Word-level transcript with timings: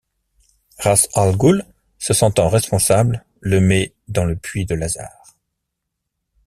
Ra's 0.85 1.03
al 1.23 1.33
ghul 1.43 1.61
se 2.05 2.15
sentant 2.15 2.49
responsable 2.49 3.23
le 3.39 3.61
met 3.61 3.93
dans 4.07 4.25
le 4.25 4.35
puits 4.35 4.65
de 4.65 4.73
Lazare. 4.73 5.35